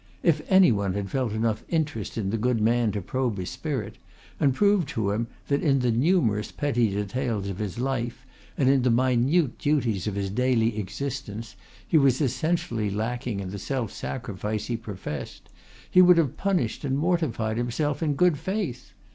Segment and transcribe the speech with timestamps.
[0.23, 3.99] If any one had felt enough interest in the good man to probe his spirit
[4.39, 8.25] and prove to him that in the numerous petty details of his life
[8.57, 11.55] and in the minute duties of his daily existence
[11.87, 15.49] he was essentially lacking in the self sacrifice he professed,
[15.91, 18.93] he would have punished and mortified himself in good faith.